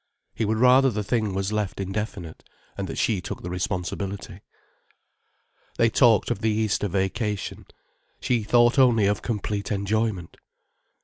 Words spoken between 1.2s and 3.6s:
was left indefinite, and that she took the